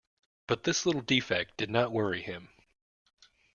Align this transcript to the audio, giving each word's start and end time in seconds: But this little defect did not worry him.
But 0.47 0.63
this 0.63 0.87
little 0.87 1.03
defect 1.03 1.57
did 1.57 1.69
not 1.69 1.91
worry 1.91 2.23
him. 2.23 2.49